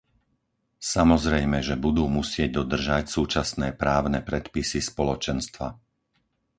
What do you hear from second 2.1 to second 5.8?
musieť dodržať súčasné právne predpisy Spoločenstva.